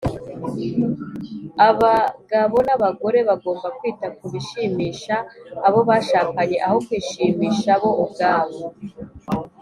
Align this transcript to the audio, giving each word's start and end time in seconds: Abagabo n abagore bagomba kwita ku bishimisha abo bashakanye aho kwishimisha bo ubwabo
Abagabo 1.69 2.55
n 2.67 2.69
abagore 2.75 3.19
bagomba 3.29 3.67
kwita 3.77 4.07
ku 4.17 4.23
bishimisha 4.33 5.15
abo 5.67 5.79
bashakanye 5.89 6.57
aho 6.65 6.77
kwishimisha 6.85 7.71
bo 7.81 7.91
ubwabo 8.03 8.59